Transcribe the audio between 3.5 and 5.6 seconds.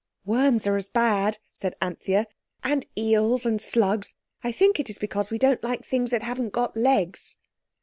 slugs—I think it's because we